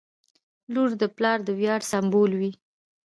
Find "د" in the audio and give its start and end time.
1.01-1.03, 1.47-1.49